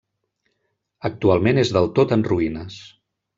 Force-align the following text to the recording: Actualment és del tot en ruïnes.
Actualment 1.09 1.61
és 1.65 1.73
del 1.77 1.91
tot 2.01 2.15
en 2.17 2.25
ruïnes. 2.33 2.81